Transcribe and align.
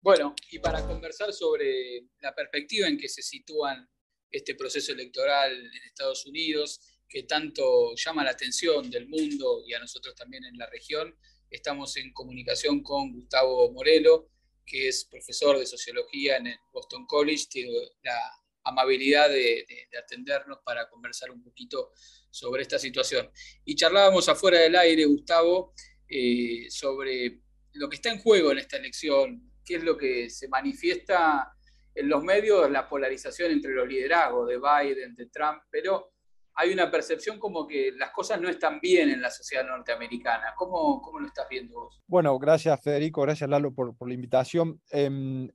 Bueno, 0.00 0.34
y 0.52 0.60
para 0.60 0.86
conversar 0.86 1.32
sobre 1.32 2.06
la 2.20 2.34
perspectiva 2.34 2.86
en 2.86 2.96
que 2.96 3.08
se 3.08 3.22
sitúan 3.22 3.88
este 4.30 4.54
proceso 4.54 4.92
electoral 4.92 5.52
en 5.52 5.82
Estados 5.86 6.24
Unidos, 6.26 6.80
que 7.08 7.24
tanto 7.24 7.94
llama 7.96 8.22
la 8.22 8.30
atención 8.30 8.90
del 8.90 9.08
mundo 9.08 9.62
y 9.66 9.74
a 9.74 9.80
nosotros 9.80 10.14
también 10.14 10.44
en 10.44 10.56
la 10.56 10.66
región, 10.66 11.16
estamos 11.50 11.96
en 11.96 12.12
comunicación 12.12 12.82
con 12.82 13.12
Gustavo 13.12 13.72
Morelo, 13.72 14.30
que 14.64 14.88
es 14.88 15.04
profesor 15.06 15.58
de 15.58 15.66
sociología 15.66 16.36
en 16.36 16.48
el 16.48 16.58
Boston 16.72 17.06
College, 17.06 17.46
tiene 17.50 17.72
la 18.02 18.20
amabilidad 18.64 19.30
de, 19.30 19.66
atendernos 19.98 20.58
para 20.64 20.88
conversar 20.88 21.30
un 21.30 21.42
poquito 21.42 21.92
sobre 22.30 22.62
esta 22.62 22.78
situación. 22.78 23.30
Y 23.64 23.74
charlábamos 23.74 24.28
afuera 24.28 24.60
del 24.60 24.76
aire, 24.76 25.06
Gustavo, 25.06 25.72
eh, 26.08 26.66
sobre 26.70 27.40
lo 27.72 27.88
que 27.88 27.96
está 27.96 28.10
en 28.10 28.20
juego 28.20 28.52
en 28.52 28.58
esta 28.58 28.76
elección, 28.76 29.48
qué 29.68 29.76
es 29.76 29.84
lo 29.84 29.98
que 29.98 30.30
se 30.30 30.48
manifiesta 30.48 31.52
en 31.94 32.08
los 32.08 32.24
medios, 32.24 32.70
la 32.70 32.88
polarización 32.88 33.52
entre 33.52 33.74
los 33.74 33.86
liderazgos 33.86 34.48
de 34.48 34.58
Biden, 34.58 35.14
de 35.14 35.26
Trump, 35.26 35.60
pero 35.70 36.14
hay 36.60 36.72
una 36.72 36.90
percepción 36.90 37.38
como 37.38 37.68
que 37.68 37.92
las 37.96 38.10
cosas 38.10 38.40
no 38.40 38.48
están 38.48 38.80
bien 38.80 39.10
en 39.10 39.22
la 39.22 39.30
sociedad 39.30 39.64
norteamericana. 39.64 40.54
¿Cómo, 40.56 41.00
cómo 41.00 41.20
lo 41.20 41.28
estás 41.28 41.46
viendo 41.48 41.82
vos? 41.82 42.02
Bueno, 42.08 42.36
gracias 42.36 42.80
Federico, 42.80 43.22
gracias 43.22 43.48
Lalo 43.48 43.72
por, 43.72 43.96
por 43.96 44.08
la 44.08 44.14
invitación. 44.14 44.80
Eh, 44.90 45.08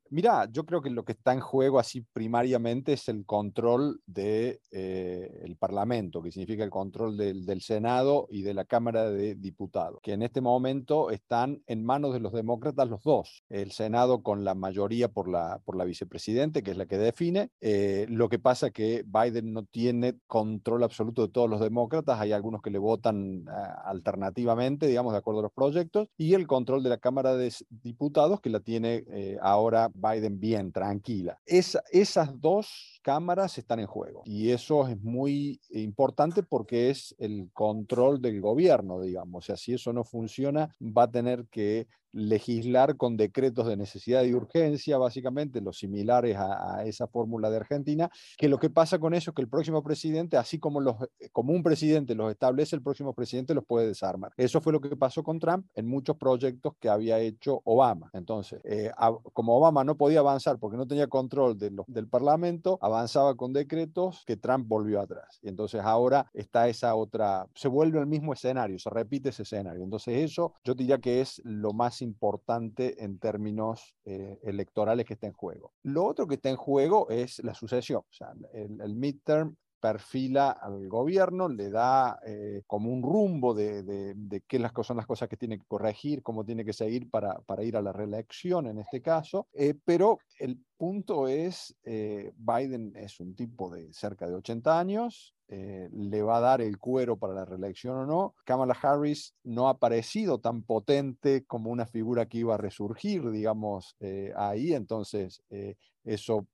mira, 0.10 0.48
yo 0.50 0.66
creo 0.66 0.82
que 0.82 0.90
lo 0.90 1.04
que 1.04 1.12
está 1.12 1.34
en 1.34 1.42
juego 1.42 1.78
así 1.78 2.06
primariamente 2.14 2.94
es 2.94 3.10
el 3.10 3.26
control 3.26 4.00
del 4.06 4.62
de, 4.62 4.62
eh, 4.72 5.56
Parlamento, 5.60 6.22
que 6.22 6.32
significa 6.32 6.64
el 6.64 6.70
control 6.70 7.18
del, 7.18 7.46
del, 7.46 7.62
Senado 7.62 8.28
y 8.30 8.42
de 8.42 8.54
la 8.54 8.64
Cámara 8.64 9.10
de 9.10 9.36
Diputados, 9.36 10.00
que 10.02 10.14
en 10.14 10.24
este 10.24 10.40
momento 10.40 11.12
están 11.12 11.62
en 11.68 11.84
manos 11.86 12.14
de 12.14 12.22
los 12.22 12.32
demócratas 12.32 12.90
los 12.90 13.04
dos. 13.04 13.44
El 13.50 13.72
Senado 13.72 14.24
con 14.24 14.46
la 14.46 14.56
mayoría 14.56 15.10
por 15.10 15.30
la, 15.30 15.60
por 15.66 15.76
la 15.76 15.84
vicepresidente, 15.84 16.64
que 16.64 16.72
es 16.72 16.78
la 16.78 16.86
que 16.86 16.98
define. 16.98 17.50
Eh, 17.60 18.06
lo 18.10 18.30
que 18.30 18.40
pasa 18.40 18.72
que 18.72 19.04
Biden 19.06 19.54
no 19.54 19.66
tiene 19.66 20.16
control 20.28 20.84
absoluto 20.84 20.93
absoluto 20.94 21.24
de 21.24 21.34
todos 21.34 21.50
los 21.50 21.60
demócratas, 21.60 22.20
hay 22.20 22.32
algunos 22.32 22.62
que 22.62 22.70
le 22.70 22.78
votan 22.78 23.46
ah, 23.50 23.84
alternativamente, 23.86 24.88
digamos, 24.88 25.14
de 25.14 25.20
acuerdo 25.20 25.40
a 25.40 25.44
los 25.44 25.52
proyectos, 25.52 26.08
y 26.18 26.34
el 26.36 26.48
control 26.48 26.84
de 26.84 26.90
la 26.90 26.98
Cámara 26.98 27.36
de 27.36 27.52
Diputados, 27.70 28.40
que 28.40 28.50
la 28.50 28.60
tiene 28.60 29.04
eh, 29.08 29.38
ahora 29.42 29.92
Biden 29.94 30.40
bien, 30.40 30.72
tranquila. 30.72 31.38
esas 31.46 32.40
dos 32.40 33.00
cámaras 33.02 33.58
están 33.58 33.80
en 33.80 33.88
juego, 33.88 34.22
y 34.26 34.52
eso 34.52 34.88
es 34.88 35.02
muy 35.02 35.60
importante 35.72 36.44
porque 36.44 36.90
es 36.90 37.16
el 37.18 37.50
control 37.54 38.22
del 38.22 38.40
gobierno, 38.40 39.02
digamos, 39.02 39.44
o 39.44 39.46
sea, 39.46 39.58
si 39.58 39.74
eso 39.74 39.92
no 39.92 40.04
funciona, 40.04 40.74
va 40.80 41.04
a 41.04 41.12
tener 41.12 41.48
que 41.50 41.88
legislar 42.14 42.96
con 42.96 43.18
decretos 43.18 43.68
de 43.68 43.76
necesidad 43.76 44.24
y 44.24 44.34
urgencia, 44.34 44.98
básicamente 44.98 45.62
los 45.62 45.78
similares 45.78 46.38
a, 46.38 46.84
esa 46.86 47.08
fórmula 47.08 47.50
de 47.50 47.58
Argentina, 47.58 48.10
que 48.38 48.48
lo 48.48 48.58
que 48.58 48.70
pasa 48.70 49.00
con 49.00 49.14
eso 49.14 49.32
es 49.32 49.36
que 49.36 49.42
el 49.42 49.50
próximo 49.50 49.84
presidente, 49.84 50.38
así 50.38 50.60
como, 50.60 50.80
los, 50.80 50.96
eh, 51.20 51.30
como 51.32 51.54
un 51.54 51.64
presidente 51.64 52.16
los 52.16 52.32
establece, 52.32 52.76
el 52.76 52.82
próximo 52.82 53.14
presidente 53.14 53.54
los 53.54 53.66
puede 53.66 53.88
desarmar. 53.88 54.32
Eso 54.38 54.62
fue 54.62 54.72
lo 54.72 54.80
que 54.80 54.96
pasó 54.96 55.24
con 55.24 55.40
Trump 55.40 55.66
en 55.76 55.88
muchos 55.88 56.16
proyectos 56.16 56.74
que 56.80 56.90
había 56.90 57.20
hecho 57.20 57.62
Obama. 57.66 58.10
Entonces, 58.14 58.62
eh, 58.64 58.92
como 59.34 59.58
Obama 59.58 59.84
no 59.84 59.98
podía 59.98 60.20
avanzar 60.20 60.60
porque 60.60 60.78
no 60.78 60.88
tenía 60.88 61.08
control 61.08 61.58
de 61.58 61.74
del 61.88 62.08
Parlamento, 62.08 62.78
avanzaba 62.82 63.36
con 63.36 63.54
decretos 63.54 64.24
que 64.26 64.38
Trump 64.38 64.68
volvió 64.68 65.02
atrás. 65.02 65.40
Y 65.42 65.50
entonces 65.50 65.82
ahora 65.84 66.30
está 66.34 66.68
esa 66.68 66.96
otra, 66.96 67.48
se 67.56 67.68
vuelve 67.68 68.00
el 68.00 68.08
mismo 68.08 68.34
escenario, 68.34 68.78
se 68.80 68.90
repite 68.90 69.30
ese 69.30 69.44
escenario. 69.44 69.84
Entonces 69.84 70.24
eso 70.24 70.54
yo 70.64 70.74
diría 70.76 71.00
que 71.00 71.22
es 71.22 71.42
lo 71.44 71.74
más 71.74 72.02
importante 72.04 73.04
en 73.04 73.18
términos 73.20 73.96
eh, 74.06 74.40
electorales 74.44 75.06
que 75.06 75.14
está 75.14 75.28
en 75.28 75.34
juego. 75.34 75.74
Lo 75.84 76.06
otro 76.06 76.28
que 76.28 76.36
está 76.36 76.50
en 76.50 76.56
juego 76.56 77.10
es 77.10 77.44
la 77.44 77.54
sucesión. 77.54 78.02
O 78.02 78.14
sea, 78.14 78.34
el, 78.54 78.80
el 78.82 78.96
midterm 78.96 79.56
perfila 79.84 80.52
al 80.52 80.88
gobierno, 80.88 81.50
le 81.50 81.70
da 81.70 82.18
eh, 82.26 82.64
como 82.68 82.90
un 82.90 83.04
rumbo 83.04 83.54
de, 83.54 83.84
de, 83.84 84.42
qué 84.48 84.58
las 84.58 84.72
cosas, 84.72 84.88
son 84.88 84.98
las 84.98 85.06
cosas 85.06 85.28
que 85.28 85.36
tiene 85.36 85.58
que 85.58 85.66
corregir, 85.68 86.24
cómo 86.24 86.46
tiene 86.46 86.64
que 86.64 86.72
seguir 86.72 87.10
para, 87.10 87.40
para 87.42 87.64
ir 87.64 87.76
a 87.76 87.82
la 87.82 87.92
reelección 87.92 88.68
en 88.68 88.80
este 88.80 89.02
caso. 89.02 89.48
Eh, 89.52 89.74
pero 89.84 90.20
el 90.40 90.58
punto 90.78 91.28
es, 91.28 91.76
Biden 91.84 92.94
es 92.96 93.20
un 93.20 93.36
tipo 93.36 93.70
de 93.70 93.92
cerca 93.92 94.26
de 94.26 94.36
80 94.36 94.80
años, 94.80 95.36
eh, 95.56 95.88
le 95.92 96.24
va 96.24 96.38
a 96.38 96.42
dar 96.42 96.62
el 96.62 96.80
cuero 96.80 97.16
para 97.16 97.36
la 97.36 97.46
reelección 97.46 97.96
o 97.96 98.06
no. 98.08 98.34
Kamala 98.44 98.76
Harris 98.82 99.36
no 99.44 99.70
ha 99.70 99.78
parecido 99.78 100.40
tan 100.40 100.64
potente 100.64 101.46
como 101.46 101.70
una 101.70 101.86
figura 101.86 102.26
que 102.26 102.40
iba 102.40 102.56
a 102.56 102.58
resurgir, 102.58 103.30
digamos, 103.30 103.96
eh, 104.00 104.34
ahí, 104.36 104.74
entonces 104.74 105.44
eh, 105.52 105.76
eso 106.04 106.48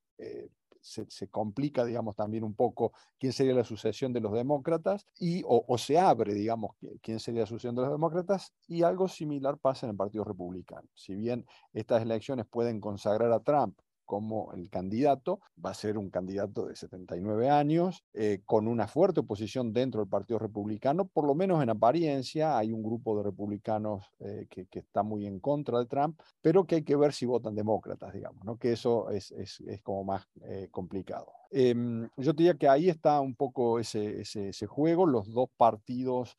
se, 0.82 1.30
complica, 1.30 1.86
digamos, 1.86 2.18
también 2.18 2.44
un 2.44 2.56
poco 2.56 2.92
quién 3.18 3.32
sería 3.32 3.54
la 3.54 3.64
sucesión 3.64 4.12
de 4.12 4.20
los 4.20 4.34
demócratas 4.34 5.06
y 5.18 5.44
o, 5.46 5.78
se 5.78 5.98
abre, 5.98 6.34
digamos, 6.34 6.76
quién 7.02 7.22
sería 7.22 7.42
la 7.42 7.48
sucesión 7.48 7.76
de 7.76 7.84
los 7.84 7.92
demócratas 7.92 8.54
y 8.68 8.84
algo 8.84 9.08
similar 9.08 9.58
pasa 9.60 9.86
en 9.86 9.92
el 9.92 9.98
Partido 9.98 10.26
Republicano. 10.26 10.90
Si 10.94 11.16
bien 11.16 11.46
estas 11.72 12.02
elecciones 12.02 12.48
pueden 12.48 12.82
consagrar 12.82 13.32
a 13.32 13.40
Trump 13.40 13.80
como 14.10 14.52
el 14.54 14.72
candidato. 14.72 15.40
Va 15.64 15.70
a 15.70 15.76
ser 15.76 15.96
un 16.00 16.10
candidato 16.10 16.66
de 16.66 16.76
79 16.76 17.48
años, 17.48 18.04
eh, 18.16 18.42
con 18.44 18.68
una 18.68 18.88
fuerte 18.88 19.20
oposición 19.20 19.72
dentro 19.72 20.02
del 20.02 20.10
Partido 20.10 20.40
Republicano, 20.40 21.06
por 21.06 21.28
lo 21.28 21.36
menos 21.36 21.62
en 21.62 21.70
apariencia. 21.70 22.58
Hay 22.58 22.72
un 22.72 22.82
grupo 22.82 23.16
de 23.16 23.22
republicanos 23.22 24.04
eh, 24.20 24.48
que, 24.50 24.68
está 24.72 25.04
muy 25.04 25.28
en 25.28 25.40
contra 25.40 25.78
de 25.78 25.86
Trump, 25.86 26.20
pero 26.42 26.66
que 26.66 26.76
hay 26.78 26.84
que 26.84 26.96
ver 26.96 27.14
si 27.14 27.28
votan 27.28 27.54
demócratas, 27.54 28.12
digamos, 28.12 28.44
¿no? 28.44 28.58
que 28.58 28.72
eso 28.72 29.12
es, 29.12 29.30
es, 29.30 29.60
es 29.60 29.80
como 29.84 30.04
más 30.06 30.28
eh, 30.42 30.70
complicado. 30.72 31.32
Em, 31.52 32.10
yo 32.18 32.34
diría 32.34 32.56
que 32.56 32.68
ahí 32.68 32.90
está 32.90 33.22
un 33.22 33.36
poco 33.36 33.78
ese, 33.78 34.22
ese, 34.22 34.50
ese 34.50 34.66
juego, 34.66 35.06
los 35.06 35.32
dos 35.32 35.50
partidos 35.56 36.36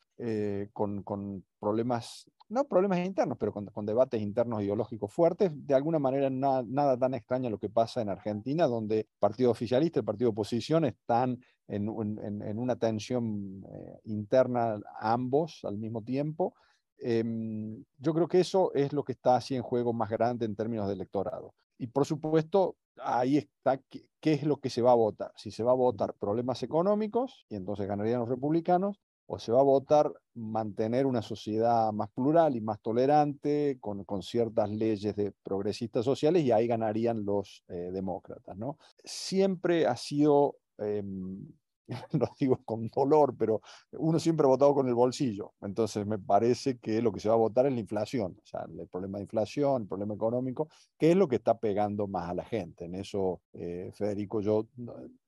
con, 0.73 1.01
con 1.01 1.43
problemas 1.59 2.29
no 2.51 2.65
problemas 2.65 2.99
internos, 2.99 3.37
pero 3.39 3.53
con, 3.53 3.85
debates 3.85 4.21
internos 4.21 4.61
ideológicos 4.61 5.11
fuertes. 5.11 5.51
De 5.53 5.73
alguna 5.73 5.99
manera, 5.99 6.29
nada 6.29 6.97
tan 6.97 7.13
extraño 7.13 7.49
lo 7.49 7.57
que 7.57 7.69
pasa 7.69 8.01
en 8.01 8.09
Argentina, 8.09 8.67
donde 8.67 8.99
el 8.99 9.07
partido 9.19 9.51
oficialista 9.51 9.99
y 9.99 10.01
el 10.01 10.05
partido 10.05 10.31
oposición 10.31 10.85
están 10.85 11.39
en, 11.67 11.87
una 11.89 12.75
tensión 12.75 13.63
eh, 13.65 13.99
interna 14.03 14.79
ambos 14.99 15.61
al 15.63 15.77
mismo 15.77 16.03
tiempo. 16.03 16.53
Em, 16.97 17.83
yo 17.97 18.13
creo 18.13 18.27
que 18.27 18.41
eso 18.41 18.73
es 18.73 18.91
lo 18.91 19.03
que 19.03 19.13
está 19.13 19.37
así 19.37 19.55
en 19.55 19.63
juego 19.63 19.93
más 19.93 20.09
grande 20.09 20.45
en 20.45 20.55
términos 20.55 20.87
de 20.87 20.93
electorado. 20.93 21.55
Y 21.77 21.87
por 21.87 22.05
supuesto, 22.05 22.75
ahí 22.97 23.37
está 23.37 23.79
qué 23.87 24.33
es 24.33 24.43
lo 24.43 24.57
que 24.57 24.69
se 24.69 24.81
va 24.81 24.91
a 24.91 24.95
votar. 24.95 25.31
Si 25.37 25.51
se 25.51 25.63
va 25.63 25.71
a 25.71 25.75
votar 25.75 26.13
problemas 26.15 26.61
económicos, 26.63 27.45
y 27.49 27.55
entonces 27.55 27.87
ganarían 27.87 28.19
los 28.19 28.29
republicanos, 28.29 28.99
o 29.33 29.39
se 29.39 29.53
va 29.53 29.61
a 29.61 29.63
votar 29.63 30.11
mantener 30.33 31.05
una 31.05 31.21
sociedad 31.21 31.93
más 31.93 32.09
plural 32.11 32.57
y 32.57 32.59
más 32.59 32.81
tolerante, 32.81 33.77
con, 33.79 34.03
con 34.03 34.21
ciertas 34.21 34.69
leyes 34.69 35.15
de 35.15 35.31
progresistas 35.41 36.03
sociales, 36.03 36.43
y 36.43 36.51
ahí 36.51 36.67
ganarían 36.67 37.23
los 37.23 37.63
eh, 37.69 37.91
demócratas. 37.93 38.57
¿no? 38.57 38.77
Siempre 39.05 39.87
ha 39.87 39.95
sido 39.95 40.57
em, 40.79 41.47
lo 42.19 42.27
digo 42.39 42.59
con 42.65 42.87
dolor, 42.89 43.35
pero 43.37 43.61
uno 43.93 44.19
siempre 44.19 44.45
ha 44.45 44.49
votado 44.49 44.73
con 44.73 44.87
el 44.87 44.93
bolsillo. 44.93 45.53
Entonces 45.61 46.05
me 46.05 46.19
parece 46.19 46.77
que 46.79 47.01
lo 47.01 47.11
que 47.11 47.19
se 47.19 47.29
va 47.29 47.35
a 47.35 47.37
votar 47.37 47.65
es 47.65 47.73
la 47.73 47.79
inflación, 47.79 48.37
o 48.41 48.45
sea, 48.45 48.65
el 48.65 48.87
problema 48.87 49.17
de 49.17 49.23
inflación, 49.23 49.83
el 49.83 49.87
problema 49.87 50.13
económico, 50.13 50.67
que 50.97 51.11
es 51.11 51.17
lo 51.17 51.27
que 51.27 51.37
está 51.37 51.57
pegando 51.57 52.07
más 52.07 52.29
a 52.29 52.33
la 52.33 52.43
gente. 52.43 52.85
En 52.85 52.95
eso, 52.95 53.41
eh, 53.53 53.91
Federico, 53.93 54.41
yo, 54.41 54.67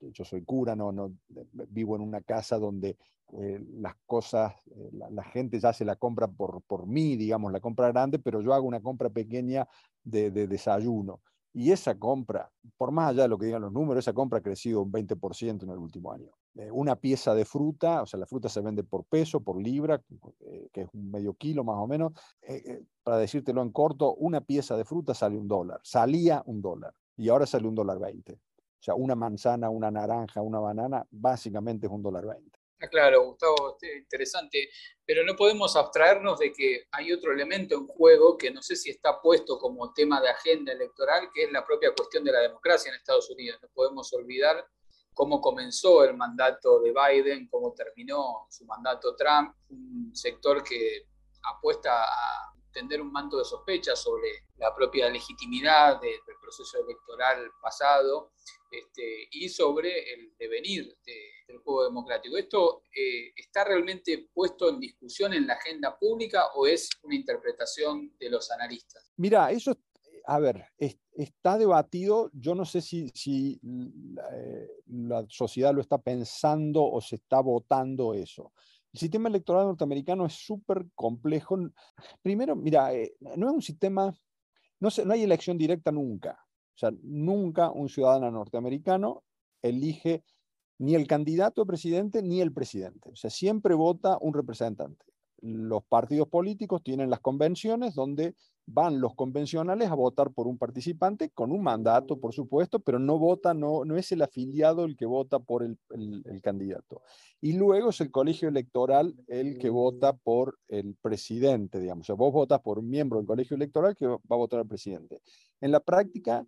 yo 0.00 0.24
soy 0.24 0.42
cura, 0.44 0.74
no, 0.76 0.92
no, 0.92 1.12
vivo 1.68 1.96
en 1.96 2.02
una 2.02 2.20
casa 2.20 2.58
donde 2.58 2.96
eh, 3.36 3.60
las 3.78 3.94
cosas, 4.06 4.54
eh, 4.68 4.90
la, 4.92 5.24
gente 5.24 5.58
ya 5.58 5.72
se 5.72 5.84
la 5.84 5.96
compra 5.96 6.28
por, 6.28 6.62
por 6.62 6.86
mí, 6.86 7.16
digamos, 7.16 7.50
la 7.50 7.60
compra 7.60 7.88
grande, 7.88 8.18
pero 8.18 8.40
yo 8.40 8.54
hago 8.54 8.66
una 8.66 8.80
compra 8.80 9.10
pequeña 9.10 9.66
de, 10.04 10.30
de 10.30 10.46
desayuno. 10.46 11.20
Y 11.52 11.70
esa 11.70 11.96
compra, 11.96 12.50
por 12.76 12.90
más 12.90 13.10
allá 13.10 13.22
de 13.22 13.28
lo 13.28 13.38
que 13.38 13.46
digan 13.46 13.62
los 13.62 13.72
números, 13.72 14.04
esa 14.04 14.12
compra 14.12 14.38
ha 14.38 14.42
crecido 14.42 14.82
un 14.82 14.92
20% 14.92 15.62
en 15.62 15.70
el 15.70 15.78
último 15.78 16.12
año. 16.12 16.30
Eh, 16.56 16.70
una 16.70 16.96
pieza 16.96 17.34
de 17.34 17.44
fruta, 17.44 18.02
o 18.02 18.06
sea, 18.06 18.18
la 18.18 18.26
fruta 18.26 18.48
se 18.48 18.60
vende 18.60 18.84
por 18.84 19.04
peso, 19.04 19.40
por 19.40 19.60
libra, 19.60 20.00
que 20.72 20.82
es 20.82 20.88
un 20.92 21.10
medio 21.10 21.34
kilo 21.34 21.64
más 21.64 21.76
o 21.76 21.86
menos. 21.86 22.12
Para 23.02 23.18
decírtelo 23.18 23.62
en 23.62 23.70
corto, 23.70 24.14
una 24.14 24.40
pieza 24.40 24.76
de 24.76 24.84
fruta 24.84 25.14
sale 25.14 25.36
un 25.36 25.48
dólar. 25.48 25.80
Salía 25.82 26.42
un 26.46 26.60
dólar 26.60 26.94
y 27.16 27.28
ahora 27.28 27.46
sale 27.46 27.66
un 27.68 27.74
dólar 27.74 27.98
20. 27.98 28.32
O 28.32 28.38
sea, 28.84 28.94
una 28.94 29.14
manzana, 29.14 29.70
una 29.70 29.90
naranja, 29.90 30.42
una 30.42 30.60
banana, 30.60 31.06
básicamente 31.10 31.86
es 31.86 31.92
un 31.92 32.02
dólar 32.02 32.26
20. 32.26 32.53
Ah, 32.80 32.88
claro, 32.88 33.24
Gustavo, 33.24 33.76
interesante, 33.96 34.68
pero 35.06 35.24
no 35.24 35.36
podemos 35.36 35.76
abstraernos 35.76 36.38
de 36.38 36.52
que 36.52 36.86
hay 36.90 37.12
otro 37.12 37.32
elemento 37.32 37.76
en 37.76 37.86
juego 37.86 38.36
que 38.36 38.50
no 38.50 38.62
sé 38.62 38.76
si 38.76 38.90
está 38.90 39.20
puesto 39.20 39.58
como 39.58 39.92
tema 39.92 40.20
de 40.20 40.28
agenda 40.28 40.72
electoral, 40.72 41.30
que 41.32 41.44
es 41.44 41.52
la 41.52 41.64
propia 41.64 41.94
cuestión 41.94 42.24
de 42.24 42.32
la 42.32 42.40
democracia 42.40 42.90
en 42.90 42.96
Estados 42.96 43.30
Unidos. 43.30 43.60
No 43.62 43.68
podemos 43.72 44.12
olvidar 44.12 44.66
cómo 45.14 45.40
comenzó 45.40 46.04
el 46.04 46.16
mandato 46.16 46.80
de 46.80 46.92
Biden, 46.92 47.48
cómo 47.48 47.72
terminó 47.72 48.46
su 48.50 48.64
mandato 48.66 49.14
Trump, 49.14 49.54
un 49.70 50.10
sector 50.14 50.62
que 50.62 51.06
apuesta 51.42 52.04
a 52.04 52.54
tender 52.72 53.00
un 53.00 53.12
manto 53.12 53.38
de 53.38 53.44
sospecha 53.44 53.94
sobre 53.94 54.48
la 54.56 54.74
propia 54.74 55.08
legitimidad 55.08 56.00
del, 56.00 56.20
proceso 56.42 56.78
electoral 56.78 57.50
pasado 57.62 58.32
este, 58.78 59.28
y 59.30 59.48
sobre 59.48 60.12
el 60.12 60.34
devenir 60.38 60.96
del 61.46 61.58
juego 61.58 61.84
democrático. 61.84 62.36
¿Esto 62.36 62.82
eh, 62.94 63.32
está 63.36 63.64
realmente 63.64 64.28
puesto 64.32 64.68
en 64.68 64.80
discusión 64.80 65.32
en 65.32 65.46
la 65.46 65.54
agenda 65.54 65.98
pública 65.98 66.46
o 66.54 66.66
es 66.66 66.88
una 67.02 67.14
interpretación 67.14 68.12
de 68.18 68.30
los 68.30 68.50
analistas? 68.50 69.12
Mira, 69.16 69.50
eso, 69.50 69.76
a 70.26 70.38
ver, 70.38 70.66
está 70.78 71.58
debatido. 71.58 72.30
Yo 72.32 72.54
no 72.54 72.64
sé 72.64 72.80
si, 72.80 73.10
si 73.14 73.60
eh, 74.32 74.68
la 74.86 75.24
sociedad 75.28 75.74
lo 75.74 75.80
está 75.80 75.98
pensando 75.98 76.82
o 76.82 77.00
se 77.00 77.16
está 77.16 77.40
votando 77.40 78.14
eso. 78.14 78.52
El 78.92 79.00
sistema 79.00 79.28
electoral 79.28 79.66
norteamericano 79.66 80.26
es 80.26 80.34
súper 80.34 80.86
complejo. 80.94 81.58
Primero, 82.22 82.54
mira, 82.54 82.94
eh, 82.94 83.16
no 83.36 83.48
es 83.48 83.54
un 83.54 83.62
sistema, 83.62 84.14
no, 84.80 84.88
no 85.04 85.12
hay 85.12 85.22
elección 85.22 85.58
directa 85.58 85.90
nunca. 85.90 86.43
O 86.74 86.78
sea, 86.78 86.90
nunca 87.02 87.70
un 87.70 87.88
ciudadano 87.88 88.30
norteamericano 88.30 89.22
elige 89.62 90.24
ni 90.78 90.94
el 90.94 91.06
candidato 91.06 91.62
a 91.62 91.66
presidente 91.66 92.22
ni 92.22 92.40
el 92.40 92.52
presidente. 92.52 93.10
O 93.10 93.16
sea, 93.16 93.30
siempre 93.30 93.74
vota 93.74 94.18
un 94.20 94.34
representante. 94.34 95.06
Los 95.40 95.84
partidos 95.84 96.28
políticos 96.28 96.82
tienen 96.82 97.10
las 97.10 97.20
convenciones 97.20 97.94
donde 97.94 98.34
van 98.66 99.00
los 99.00 99.14
convencionales 99.14 99.90
a 99.90 99.94
votar 99.94 100.32
por 100.32 100.46
un 100.46 100.56
participante 100.56 101.30
con 101.30 101.52
un 101.52 101.62
mandato, 101.62 102.18
por 102.18 102.32
supuesto, 102.32 102.80
pero 102.80 102.98
no 102.98 103.18
vota, 103.18 103.52
no, 103.52 103.84
no 103.84 103.96
es 103.96 104.10
el 104.12 104.22
afiliado 104.22 104.84
el 104.84 104.96
que 104.96 105.06
vota 105.06 105.38
por 105.38 105.62
el, 105.62 105.78
candidato. 106.42 107.02
Y 107.40 107.52
luego 107.52 107.90
es 107.90 108.00
el 108.00 108.10
colegio 108.10 108.48
electoral 108.48 109.14
el 109.26 109.58
que 109.58 109.68
vota 109.68 110.14
por 110.14 110.58
el 110.68 110.94
presidente, 110.94 111.78
digamos. 111.78 112.04
O 112.04 112.06
sea, 112.06 112.14
vos 112.14 112.32
votas 112.32 112.60
por 112.60 112.78
un 112.78 112.88
miembro 112.88 113.18
del 113.18 113.26
colegio 113.26 113.54
electoral 113.56 113.94
que 113.94 114.06
va 114.06 114.18
a 114.30 114.36
votar 114.36 114.60
al 114.60 114.66
presidente. 114.66 115.20
En 115.60 115.70
la 115.70 115.80
práctica, 115.80 116.46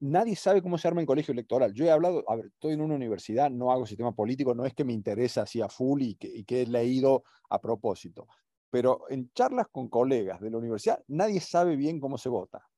nadie 0.00 0.36
sabe 0.36 0.62
cómo 0.62 0.78
se 0.78 0.88
arma 0.88 1.00
el 1.00 1.06
colegio 1.06 1.32
electoral. 1.32 1.72
Yo 1.72 1.84
he 1.84 1.90
hablado, 1.90 2.24
a 2.28 2.36
ver, 2.36 2.46
estoy 2.46 2.74
en 2.74 2.80
una 2.80 2.94
universidad, 2.94 3.50
no 3.50 3.72
hago 3.72 3.86
sistema 3.86 4.12
político, 4.12 4.54
no 4.54 4.64
es 4.64 4.74
que 4.74 4.84
me 4.84 4.92
interesa 4.92 5.42
así 5.42 5.60
a 5.60 5.68
full 5.68 6.02
y 6.02 6.14
que, 6.14 6.62
he 6.62 6.66
leído 6.66 7.24
a 7.50 7.60
propósito 7.60 8.26
pero 8.70 9.04
en 9.08 9.30
charlas 9.32 9.66
con 9.72 9.88
colegas 9.88 10.40
de 10.40 10.50
la 10.50 10.58
universidad 10.58 11.02
nadie 11.08 11.40
sabe 11.40 11.74
bien 11.74 12.00
cómo 12.00 12.18
se 12.18 12.28
vota. 12.28 12.68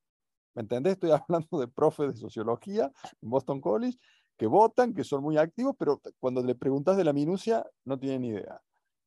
¿Me 0.55 0.62
entendés? 0.62 0.94
Estoy 0.94 1.11
hablando 1.28 1.58
de 1.58 1.69
profes 1.69 2.14
de 2.14 2.20
sociología 2.20 2.93
en 3.20 3.31
Boston 3.31 3.61
College 3.61 3.99
que 4.37 4.46
votan, 4.46 4.94
que 4.94 5.05
son 5.05 5.23
muy 5.23 5.37
activos, 5.37 5.75
pero 5.78 6.00
cuando 6.19 6.43
le 6.43 6.55
preguntas 6.55 6.96
de 6.96 7.05
la 7.05 7.12
minucia 7.12 7.66
no 7.84 7.99
tienen 7.99 8.25
idea. 8.25 8.62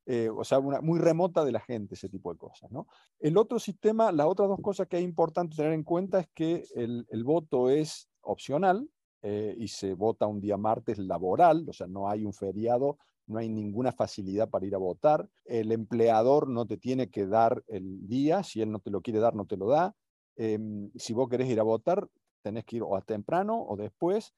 Eh, 0.05 0.29
o 0.29 0.43
sea, 0.43 0.59
una, 0.59 0.81
muy 0.81 0.99
remota 0.99 1.45
de 1.45 1.53
la 1.53 1.61
gente 1.61 1.95
ese 1.95 2.09
tipo 2.09 2.31
de 2.31 2.37
cosas. 2.37 2.71
¿no? 2.71 2.87
El 3.19 3.37
otro 3.37 3.59
sistema, 3.59 4.11
las 4.11 4.27
otras 4.27 4.49
dos 4.49 4.59
cosas 4.61 4.87
que 4.87 4.97
es 4.97 5.03
importante 5.03 5.55
tener 5.55 5.73
en 5.73 5.83
cuenta 5.83 6.19
es 6.19 6.27
que 6.33 6.65
el, 6.75 7.23
voto 7.23 7.69
es 7.69 8.09
opcional 8.21 8.89
eh, 9.21 9.55
y 9.57 9.69
se 9.69 9.93
vota 9.93 10.27
un 10.27 10.41
día 10.41 10.57
martes 10.57 10.97
laboral, 10.97 11.65
o 11.69 11.73
sea, 11.73 11.87
no 11.87 12.09
hay 12.09 12.25
un 12.25 12.33
feriado 12.33 12.97
no 13.27 13.39
hay 13.39 13.49
ninguna 13.49 13.91
facilidad 13.91 14.49
para 14.49 14.65
ir 14.65 14.75
a 14.75 14.79
votar, 14.79 15.29
el 15.45 15.71
empleador 15.71 16.49
no 16.49 16.65
te 16.65 16.77
tiene 16.77 17.09
que 17.09 17.25
dar 17.25 17.63
el 17.67 18.07
día, 18.07 18.43
si 18.43 18.61
él 18.61 18.71
no 18.71 18.79
te 18.79 18.91
lo 18.91 19.01
quiere 19.01 19.19
dar, 19.19 19.35
no 19.35 19.45
te 19.45 19.57
lo 19.57 19.67
da. 19.69 19.95
Em, 20.35 20.91
si 20.95 21.13
vos 21.13 21.29
querés 21.29 21.49
ir 21.49 21.59
a 21.59 21.63
votar, 21.63 22.07
tenés 22.41 22.65
que 22.65 22.77
ir 22.77 22.83
o 22.83 22.95
a 22.95 23.01
temprano 23.01 23.61
o 23.61 23.77
después. 23.77 24.33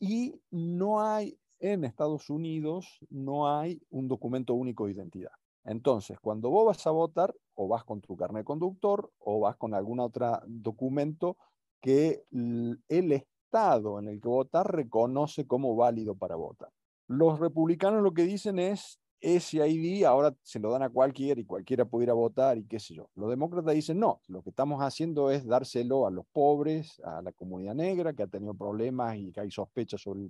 Y 0.00 0.40
no 0.50 1.00
hay, 1.00 1.38
en 1.72 1.84
Estados 1.84 2.28
Unidos, 2.28 2.98
no 3.08 3.48
hay 3.48 3.80
un 3.88 4.06
documento 4.06 4.52
único 4.52 4.84
de 4.84 4.92
identidad. 4.92 5.32
Entonces, 5.64 6.18
cuando 6.20 6.50
vos 6.50 6.66
vas 6.66 6.86
a 6.86 6.90
votar, 6.90 7.34
o 7.54 7.68
vas 7.68 7.84
con 7.84 8.02
tu 8.02 8.16
carnet 8.16 8.42
de 8.42 8.44
conductor, 8.44 9.10
o 9.18 9.40
vas 9.40 9.56
con 9.56 9.72
algún 9.72 9.98
otro 9.98 10.40
documento 10.46 11.38
que 11.80 12.22
el 12.30 13.12
Estado 13.12 13.98
en 13.98 14.08
el 14.08 14.20
que 14.20 14.28
votas 14.28 14.66
reconoce 14.66 15.46
como 15.46 15.74
válido 15.74 16.14
para 16.14 16.36
votar. 16.36 16.68
Los 17.06 17.40
republicanos 17.40 18.02
lo 18.02 18.12
que 18.12 18.24
dicen 18.24 18.58
es, 18.58 19.00
ese 19.20 19.66
ID 19.66 20.04
ahora 20.04 20.34
se 20.42 20.58
lo 20.58 20.70
dan 20.70 20.82
a 20.82 20.90
cualquiera 20.90 21.40
y 21.40 21.44
cualquiera 21.44 21.84
pudiera 21.84 22.12
votar 22.12 22.58
y 22.58 22.64
qué 22.64 22.78
sé 22.78 22.94
yo. 22.94 23.08
Los 23.14 23.30
demócratas 23.30 23.74
dicen, 23.74 23.98
no, 23.98 24.20
lo 24.28 24.42
que 24.42 24.50
estamos 24.50 24.82
haciendo 24.82 25.30
es 25.30 25.46
dárselo 25.46 26.06
a 26.06 26.10
los 26.10 26.26
pobres, 26.26 27.00
a 27.04 27.22
la 27.22 27.32
comunidad 27.32 27.74
negra 27.74 28.12
que 28.12 28.22
ha 28.22 28.26
tenido 28.26 28.54
problemas 28.54 29.16
y 29.16 29.32
que 29.32 29.40
hay 29.40 29.50
sospechas 29.50 30.02
sobre 30.02 30.28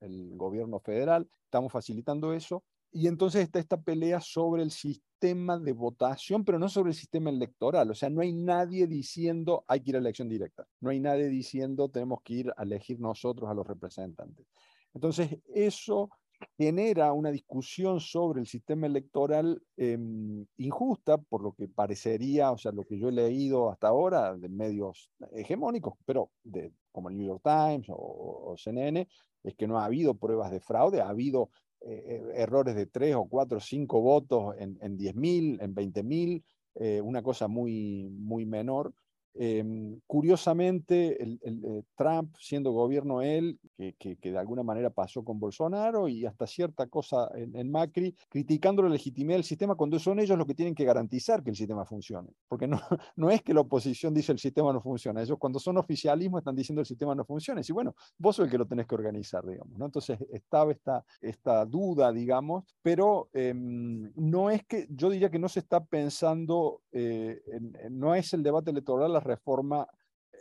el, 0.00 0.36
gobierno 0.36 0.78
federal. 0.78 1.28
Estamos 1.44 1.72
facilitando 1.72 2.32
eso. 2.32 2.62
Y 2.92 3.08
entonces 3.08 3.42
está 3.42 3.58
esta 3.58 3.80
pelea 3.80 4.20
sobre 4.20 4.62
el 4.62 4.70
sistema 4.70 5.58
de 5.58 5.72
votación, 5.72 6.44
pero 6.44 6.58
no 6.58 6.68
sobre 6.68 6.90
el 6.90 6.96
sistema 6.96 7.30
electoral. 7.30 7.90
O 7.90 7.94
sea, 7.94 8.08
no 8.10 8.20
hay 8.20 8.32
nadie 8.32 8.86
diciendo 8.86 9.64
hay 9.66 9.80
que 9.80 9.90
ir 9.90 9.96
a 9.96 9.98
elección 9.98 10.28
directa. 10.28 10.66
No 10.80 10.90
hay 10.90 11.00
nadie 11.00 11.28
diciendo 11.28 11.88
tenemos 11.88 12.22
que 12.22 12.34
ir 12.34 12.52
a 12.56 12.62
elegir 12.62 13.00
nosotros 13.00 13.50
a 13.50 13.54
los 13.54 13.66
representantes. 13.66 14.46
Entonces, 14.94 15.38
eso 15.54 16.08
genera 16.56 17.12
una 17.12 17.30
discusión 17.30 18.00
sobre 18.00 18.40
el 18.40 18.46
sistema 18.46 18.86
electoral 18.86 19.62
em, 19.76 20.46
injusta, 20.56 21.18
por 21.18 21.42
lo 21.42 21.52
que 21.52 21.68
parecería, 21.68 22.50
o 22.50 22.58
sea, 22.58 22.72
lo 22.72 22.84
que 22.84 22.98
yo 22.98 23.08
he 23.08 23.12
leído 23.12 23.70
hasta 23.70 23.88
ahora 23.88 24.36
de 24.36 24.48
medios 24.48 25.10
hegemónicos, 25.32 25.94
pero 26.04 26.30
de, 26.42 26.72
como 26.92 27.08
el 27.08 27.16
New 27.16 27.26
York 27.26 27.42
Times 27.44 27.86
o, 27.90 28.54
CNN, 28.56 29.06
es 29.42 29.54
que 29.54 29.66
no 29.66 29.78
ha 29.78 29.84
habido 29.84 30.14
pruebas 30.14 30.50
de 30.50 30.60
fraude, 30.60 31.00
ha 31.00 31.08
habido 31.08 31.50
eh, 31.80 32.02
eh, 32.06 32.22
errores 32.34 32.74
de 32.74 32.86
3 32.86 33.14
o 33.16 33.26
4 33.26 33.58
o 33.58 33.60
5 33.60 34.00
votos 34.00 34.54
en, 34.58 34.78
en 34.80 34.96
10.000, 34.98 35.62
en 35.62 35.74
20.000, 35.74 36.42
eh, 36.76 37.00
una 37.00 37.22
cosa 37.22 37.48
muy, 37.48 38.08
muy 38.10 38.44
menor. 38.44 38.92
Em, 39.38 40.00
curiosamente, 40.06 41.22
el, 41.22 41.38
eh, 41.42 41.82
Trump, 41.94 42.34
siendo 42.38 42.72
gobierno 42.72 43.20
él, 43.20 43.58
que, 43.98 44.16
de 44.22 44.38
alguna 44.38 44.62
manera 44.62 44.90
pasó 44.90 45.22
con 45.22 45.38
Bolsonaro 45.38 46.08
y 46.08 46.24
hasta 46.24 46.46
cierta 46.46 46.86
cosa 46.86 47.30
en, 47.34 47.70
Macri, 47.70 48.14
criticando 48.28 48.82
la 48.82 48.88
legitimidad 48.88 49.36
del 49.36 49.44
sistema 49.44 49.74
cuando 49.74 49.98
son 49.98 50.18
ellos 50.20 50.38
los 50.38 50.46
que 50.46 50.54
tienen 50.54 50.74
que 50.74 50.84
garantizar 50.84 51.42
que 51.42 51.50
el 51.50 51.56
sistema 51.56 51.84
funcione. 51.84 52.30
Porque 52.48 52.66
no, 52.66 52.80
es 53.30 53.42
que 53.42 53.52
la 53.52 53.60
oposición 53.60 54.14
dice 54.14 54.32
el 54.32 54.38
sistema 54.38 54.72
no 54.72 54.80
funciona, 54.80 55.22
ellos 55.22 55.38
cuando 55.38 55.58
son 55.58 55.76
oficialismo 55.76 56.38
están 56.38 56.56
diciendo 56.56 56.80
el 56.80 56.86
sistema 56.86 57.14
no 57.14 57.24
funciona. 57.24 57.60
Y 57.66 57.72
bueno, 57.72 57.94
vos 58.18 58.36
sos 58.36 58.46
el 58.46 58.50
que 58.50 58.58
lo 58.58 58.66
tenés 58.66 58.86
que 58.86 58.94
organizar, 58.94 59.44
digamos. 59.44 59.78
¿no? 59.78 59.84
Entonces 59.86 60.18
estaba 60.32 60.72
esta, 60.72 61.04
esta 61.20 61.64
duda, 61.66 62.12
digamos, 62.12 62.64
pero 62.82 63.28
em, 63.34 64.10
no 64.14 64.50
es 64.50 64.64
que, 64.64 64.86
yo 64.90 65.10
diría 65.10 65.30
que 65.30 65.38
no 65.38 65.48
se 65.48 65.60
está 65.60 65.84
pensando, 65.84 66.82
eh, 66.92 67.42
no 67.90 68.14
es 68.14 68.32
el 68.32 68.42
debate 68.42 68.70
electoral 68.70 69.12
la 69.12 69.20
reforma, 69.26 69.86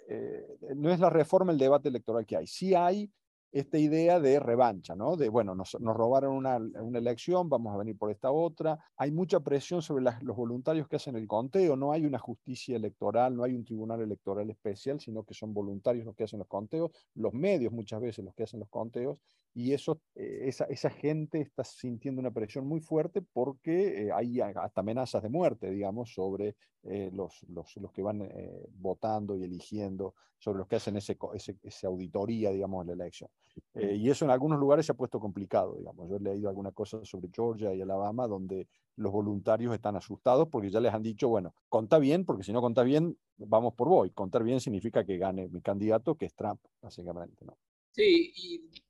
eh, 0.08 0.58
no 0.76 0.92
es 0.92 1.00
la 1.00 1.10
reforma 1.10 1.52
el 1.52 1.58
debate 1.58 1.90
electoral 1.90 2.26
que 2.26 2.38
hay. 2.38 2.48
Sí 2.48 2.76
hay 2.76 3.12
esta 3.56 3.78
idea 3.78 4.20
de 4.20 4.38
revancha, 4.38 4.98
¿no? 4.98 5.16
De, 5.16 5.30
bueno, 5.30 5.56
nos, 5.56 5.72
robaron 5.80 6.36
una, 6.36 6.58
elección, 7.00 7.48
vamos 7.48 7.74
a 7.74 7.78
venir 7.78 7.98
por 7.98 8.12
esta 8.12 8.30
otra. 8.30 8.78
Hay 8.98 9.12
mucha 9.12 9.40
presión 9.40 9.82
sobre 9.82 10.04
los 10.04 10.36
voluntarios 10.36 10.90
que 10.90 10.98
hacen 10.98 11.16
el 11.16 11.26
conteo, 11.26 11.78
no 11.78 11.94
hay 11.94 12.06
una 12.06 12.20
justicia 12.20 12.76
electoral, 12.76 13.34
no 13.34 13.46
hay 13.46 13.56
un 13.56 13.64
tribunal 13.64 14.02
electoral 14.02 14.50
especial, 14.50 15.00
sino 15.00 15.24
que 15.24 15.34
son 15.34 15.54
voluntarios 15.54 16.06
los 16.06 16.16
que 16.18 16.26
hacen 16.26 16.40
los 16.40 16.50
conteos, 16.50 16.92
los 17.14 17.34
medios 17.34 17.72
muchas 17.72 18.02
veces 18.02 18.26
los 18.26 18.36
que 18.36 18.44
hacen 18.44 18.60
los 18.60 18.68
conteos, 18.68 19.18
y 19.56 19.72
eso, 19.72 20.02
eh, 20.16 20.42
esa, 20.48 20.66
esa, 20.66 20.90
gente 20.90 21.40
está 21.40 21.64
sintiendo 21.64 22.20
una 22.20 22.32
presión 22.32 22.68
muy 22.68 22.82
fuerte 22.82 23.22
porque 23.22 24.08
eh, 24.08 24.12
hay 24.12 24.42
hasta 24.42 24.82
amenazas 24.82 25.24
de 25.24 25.30
muerte, 25.30 25.72
digamos, 25.72 26.14
sobre 26.14 26.58
eh, 26.84 27.10
los, 27.14 27.42
los, 27.48 27.74
los, 27.78 27.92
que 27.94 28.02
van 28.02 28.30
votando 28.74 29.38
y 29.38 29.44
eligiendo, 29.44 30.14
sobre 30.38 30.60
los 30.60 30.68
que 30.68 30.76
hacen 30.76 30.98
ese, 30.98 31.18
ese, 31.34 31.56
esa 31.64 31.88
auditoría, 31.88 32.52
digamos, 32.52 32.82
en 32.82 32.88
la 32.88 33.06
elección. 33.06 33.30
y 33.74 34.10
eso 34.10 34.26
en 34.26 34.32
algunos 34.32 34.60
lugares 34.60 34.86
se 34.86 34.92
ha 34.92 34.96
puesto 34.96 35.22
complicado, 35.22 35.78
digamos. 35.78 36.10
Yo 36.10 36.18
he 36.18 36.20
leído 36.20 36.50
alguna 36.50 36.74
cosa 36.74 37.04
sobre 37.06 37.30
Georgia 37.34 37.74
y 37.74 37.82
Alabama 37.82 38.28
donde 38.28 38.68
los 38.98 39.14
voluntarios 39.14 39.74
están 39.74 39.96
asustados 39.96 40.50
porque 40.50 40.70
ya 40.70 40.82
les 40.82 40.94
han 40.94 41.02
dicho, 41.02 41.30
bueno, 41.30 41.56
conta 41.70 41.98
bien, 41.98 42.26
porque 42.26 42.44
si 42.44 42.52
no 42.52 42.60
conta 42.60 42.84
bien, 42.84 43.18
vamos 43.38 43.74
por 43.74 43.88
voy. 43.88 44.12
Contar 44.12 44.44
bien 44.44 44.60
significa 44.60 45.06
que 45.06 45.18
gane 45.18 45.48
mi 45.48 45.62
candidato, 45.62 46.16
que 46.16 46.26
es 46.26 46.36
Trump, 46.36 46.60
básicamente, 46.82 47.46
¿no? 47.46 47.58
Sí, 47.96 48.34
y 48.36 48.85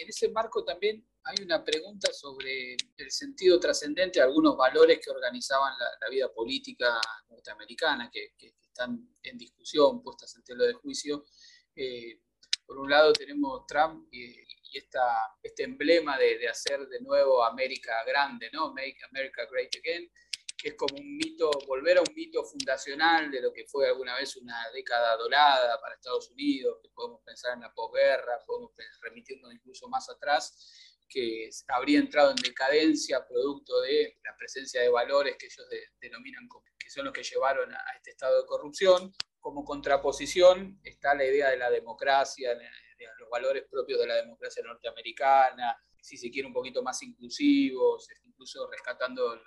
en 0.00 0.08
ese 0.08 0.28
marco 0.30 0.64
también 0.64 1.06
hay 1.24 1.42
una 1.42 1.64
pregunta 1.64 2.12
sobre 2.12 2.76
el 2.96 3.10
sentido 3.10 3.58
trascendente 3.58 4.20
de 4.20 4.24
algunos 4.24 4.56
valores 4.56 5.00
que 5.02 5.10
organizaban 5.10 5.74
la, 5.78 6.08
vida 6.08 6.32
política 6.32 7.00
norteamericana, 7.28 8.10
que, 8.10 8.32
están 8.62 9.08
en 9.22 9.38
discusión, 9.38 10.02
puestas 10.02 10.36
en 10.36 10.44
tela 10.44 10.64
de 10.66 10.74
juicio. 10.74 11.24
Eh, 11.74 12.20
por 12.66 12.78
un 12.78 12.90
lado 12.90 13.12
tenemos 13.12 13.66
Trump 13.66 14.06
y, 14.12 14.34
este 15.42 15.62
emblema 15.62 16.18
de, 16.18 16.36
de, 16.36 16.48
hacer 16.48 16.86
de 16.86 17.00
nuevo 17.00 17.42
América 17.42 18.04
grande, 18.04 18.50
¿no? 18.52 18.74
Make 18.74 18.98
America 19.10 19.46
Great 19.50 19.74
Again 19.76 20.10
que 20.56 20.68
es 20.68 20.74
como 20.74 20.96
un 20.98 21.16
mito, 21.16 21.50
volver 21.66 21.98
a 21.98 22.00
un 22.00 22.14
mito 22.14 22.42
fundacional 22.44 23.30
de 23.30 23.42
lo 23.42 23.52
que 23.52 23.66
fue 23.66 23.88
alguna 23.88 24.16
vez 24.16 24.36
una 24.36 24.70
década 24.72 25.16
dorada 25.16 25.78
para 25.80 25.94
Estados 25.94 26.30
Unidos, 26.30 26.78
que 26.82 26.88
podemos 26.90 27.20
pensar 27.24 27.54
en 27.54 27.60
la 27.60 27.74
posguerra, 27.74 28.42
podemos 28.46 28.72
remitirnos 29.02 29.52
incluso 29.52 29.88
más 29.88 30.08
atrás, 30.08 30.96
que 31.08 31.50
habría 31.68 31.98
entrado 31.98 32.30
en 32.30 32.36
decadencia 32.36 33.26
producto 33.26 33.80
de 33.82 34.18
la 34.24 34.36
presencia 34.36 34.80
de 34.80 34.88
valores 34.88 35.36
que 35.38 35.46
ellos 35.46 35.66
denominan 36.00 36.48
como, 36.48 36.64
que 36.78 36.90
son 36.90 37.04
los 37.04 37.14
que 37.14 37.22
llevaron 37.22 37.72
a, 37.72 37.78
este 37.96 38.10
estado 38.10 38.40
de 38.40 38.46
corrupción. 38.46 39.12
Como 39.38 39.64
contraposición 39.64 40.80
está 40.82 41.14
la 41.14 41.24
idea 41.24 41.50
de 41.50 41.58
la 41.58 41.70
democracia, 41.70 42.54
de, 42.54 42.68
los 43.18 43.28
valores 43.28 43.64
propios 43.70 44.00
de 44.00 44.06
la 44.06 44.14
democracia 44.16 44.62
norteamericana, 44.64 45.76
si 46.06 46.16
se 46.16 46.30
quiere 46.30 46.46
un 46.46 46.54
poquito 46.54 46.82
más 46.82 47.02
inclusivos, 47.02 48.08
incluso 48.24 48.68
rescatando 48.70 49.34
los, 49.34 49.44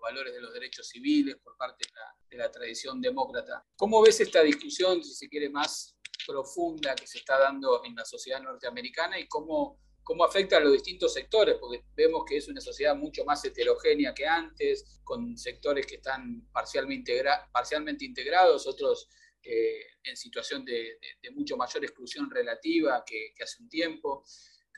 valores 0.00 0.32
de 0.32 0.40
los 0.40 0.54
derechos 0.54 0.88
civiles 0.88 1.36
por 1.42 1.56
parte 1.56 1.84
de 1.86 1.92
la, 1.92 2.16
de 2.30 2.36
la 2.36 2.50
tradición 2.50 3.00
demócrata. 3.00 3.66
¿Cómo 3.76 4.00
ves 4.00 4.20
esta 4.20 4.42
discusión, 4.42 5.02
si 5.02 5.12
se 5.12 5.28
quiere, 5.28 5.50
más 5.50 5.98
profunda 6.26 6.94
que 6.94 7.06
se 7.06 7.18
está 7.18 7.38
dando 7.38 7.84
en 7.84 7.94
la 7.96 8.04
sociedad 8.04 8.40
norteamericana 8.40 9.18
y 9.18 9.26
cómo 9.26 9.80
cómo 10.08 10.24
afecta 10.24 10.56
a 10.56 10.60
los 10.60 10.72
distintos 10.72 11.12
sectores, 11.12 11.56
porque 11.60 11.84
vemos 11.94 12.24
que 12.26 12.38
es 12.38 12.48
una 12.48 12.62
sociedad 12.62 12.96
mucho 12.96 13.26
más 13.26 13.44
heterogénea 13.44 14.14
que 14.14 14.26
antes, 14.26 15.02
con 15.04 15.36
sectores 15.36 15.84
que 15.84 15.96
están 15.96 16.48
parcialmente, 16.50 17.22
parcialmente 17.52 18.06
integrados, 18.06 18.66
otros 18.66 19.10
eh, 19.42 19.80
en 20.02 20.16
situación 20.16 20.64
de, 20.64 20.98
mucho 21.34 21.58
mayor 21.58 21.84
exclusión 21.84 22.30
relativa 22.30 23.04
que, 23.06 23.34
hace 23.42 23.62
un 23.62 23.68
tiempo. 23.68 24.24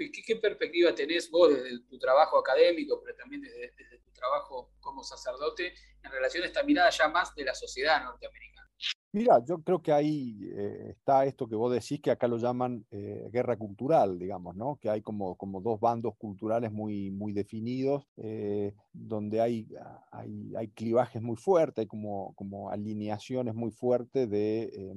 ¿Qué, 0.09 0.37
perspectiva 0.37 0.95
tenés 0.95 1.31
vos 1.31 1.53
desde 1.53 1.81
tu 1.85 1.99
trabajo 1.99 2.39
académico, 2.39 3.03
pero 3.03 3.17
también 3.17 3.43
desde, 3.43 3.75
desde 3.77 3.99
tu 3.99 4.11
trabajo 4.13 4.73
como 4.81 5.03
sacerdote, 5.05 5.75
en 6.03 6.11
relación 6.11 6.45
a 6.45 6.47
esta 6.47 6.63
mirada 6.63 6.89
ya 6.91 7.09
más 7.09 7.35
de 7.35 7.45
la 7.45 7.55
sociedad 7.55 8.03
norteamericana? 8.03 8.70
Mira, 9.13 9.45
yo 9.45 9.61
creo 9.61 9.83
que 9.83 9.93
ahí 9.93 10.39
eh, 10.55 10.91
está 10.91 11.25
esto 11.25 11.49
que 11.49 11.57
vos 11.57 11.73
decís, 11.73 12.01
que 12.01 12.13
acá 12.13 12.29
lo 12.29 12.37
llaman 12.37 12.87
eh, 12.93 13.29
guerra 13.33 13.57
cultural, 13.57 14.21
digamos, 14.21 14.55
¿no? 14.55 14.79
Que 14.81 14.89
hay 14.89 15.03
como, 15.03 15.35
como 15.37 15.61
dos 15.61 15.81
bandos 15.81 16.15
culturales 16.17 16.71
muy, 16.71 17.11
muy 17.11 17.33
definidos, 17.33 18.07
eh, 18.19 18.73
donde 18.93 19.41
hay, 19.41 19.67
hay, 20.13 20.53
hay, 20.57 20.69
clivajes 20.69 21.21
muy 21.21 21.35
fuertes, 21.35 21.83
hay 21.83 21.87
como, 21.89 22.35
como 22.37 22.71
alineaciones 22.71 23.53
muy 23.53 23.73
fuertes 23.73 24.31
de 24.31 24.95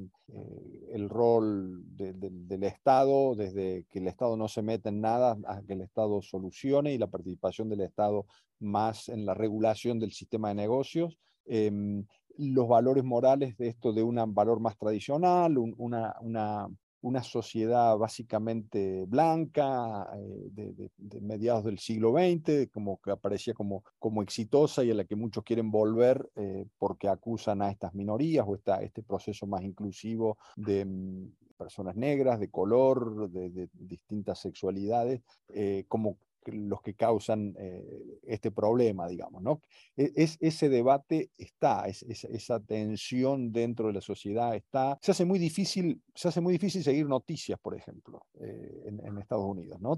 el 0.91 1.09
rol 1.09 1.81
del 1.95 2.63
Estado, 2.63 3.33
desde 3.35 3.87
que 3.89 3.97
el 3.97 4.07
Estado 4.07 4.37
no 4.37 4.47
se 4.47 4.61
mete 4.61 4.89
en 4.89 5.01
nada 5.01 5.37
a 5.47 5.63
que 5.63 5.73
el 5.73 5.81
Estado 5.81 6.21
solucione 6.21 6.93
y 6.93 6.99
la 6.99 7.07
participación 7.07 7.67
del 7.67 7.81
Estado 7.81 8.27
más 8.59 9.09
en 9.09 9.25
la 9.25 9.33
regulación 9.33 9.99
del 9.99 10.11
sistema 10.11 10.49
de 10.49 10.55
negocios. 10.55 11.17
Em, 11.45 12.05
los 12.37 12.67
valores 12.67 13.03
morales 13.03 13.57
de 13.57 13.67
esto 13.67 13.93
de 13.93 14.03
un 14.03 14.15
valor 14.33 14.59
más 14.59 14.77
tradicional, 14.77 15.57
una, 15.57 16.15
una, 16.21 16.67
una, 17.01 17.23
sociedad 17.23 17.97
básicamente 17.97 19.05
blanca 19.07 20.07
eh, 20.15 20.49
de, 20.51 21.21
mediados 21.21 21.63
del 21.65 21.79
siglo 21.79 22.13
XX, 22.13 22.69
como 22.71 22.99
que 23.01 23.11
aparecía 23.11 23.53
como, 23.53 23.83
como 23.99 24.21
exitosa 24.21 24.83
y 24.83 24.91
a 24.91 24.95
la 24.95 25.05
que 25.05 25.15
muchos 25.15 25.43
quieren 25.43 25.71
volver 25.71 26.29
eh, 26.35 26.65
porque 26.77 27.07
acusan 27.07 27.61
a 27.61 27.69
estas 27.69 27.93
minorías 27.93 28.45
o 28.47 28.55
esta, 28.55 28.81
este 28.81 29.03
proceso 29.03 29.45
más 29.45 29.63
inclusivo 29.63 30.37
de 30.55 30.85
mm, 30.85 31.31
personas 31.57 31.95
negras, 31.95 32.39
de 32.39 32.49
color, 32.49 33.29
de, 33.29 33.69
distintas 33.73 34.39
sexualidades, 34.39 35.21
eh, 35.49 35.85
como 35.87 36.17
los 36.51 36.81
que 36.81 36.93
causan 36.93 37.55
eh, 37.57 38.19
este 38.23 38.51
problema, 38.51 39.07
digamos, 39.07 39.41
¿no? 39.41 39.61
E, 39.95 40.11
es, 40.15 40.37
ese 40.39 40.69
debate 40.69 41.29
está, 41.37 41.87
es, 41.87 42.03
esa 42.03 42.59
tensión 42.59 43.51
dentro 43.51 43.87
de 43.87 43.93
la 43.93 44.01
sociedad 44.01 44.55
está. 44.55 44.97
Se 45.01 45.11
hace 45.11 45.25
muy 45.25 45.39
difícil, 45.39 46.01
se 46.13 46.27
hace 46.27 46.41
muy 46.41 46.53
difícil 46.53 46.83
seguir 46.83 47.07
noticias, 47.07 47.59
por 47.59 47.75
ejemplo, 47.75 48.25
eh, 48.39 48.83
en, 48.85 49.13
Estados 49.23 49.45
Unidos, 49.45 49.79
¿no? 49.79 49.97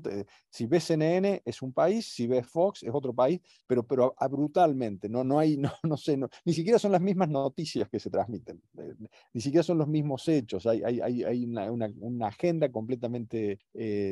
si 0.50 0.68
ves 0.68 0.84
CNN 0.84 1.42
es 1.44 1.62
un 1.64 1.74
país, 1.74 2.06
si 2.06 2.28
ves 2.28 2.46
Fox 2.46 2.84
es 2.84 2.92
otro 2.94 3.12
país, 3.12 3.40
pero, 3.66 3.82
pero 3.82 4.14
brutalmente, 4.30 5.10
¿no? 5.10 5.24
No 5.24 5.40
hay, 5.40 5.58
no, 5.58 5.72
no 5.82 5.98
sé, 5.98 6.20
ni 6.44 6.54
siquiera 6.54 6.78
son 6.78 6.92
las 6.92 7.02
mismas 7.02 7.30
noticias 7.30 7.90
que 7.90 8.00
se 8.00 8.12
transmiten, 8.12 8.62
eh, 8.78 8.94
ni 9.34 9.42
siquiera 9.42 9.64
son 9.64 9.80
los 9.80 9.88
mismos 9.88 10.28
hechos, 10.28 10.68
hay, 10.68 10.84
hay, 10.84 11.24
hay 11.24 11.46
una, 11.46 11.72
una, 11.72 11.92
una, 12.02 12.28
agenda 12.28 12.72
completamente 12.72 13.60